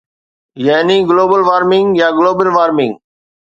[0.67, 2.93] يعني global warming يا global warming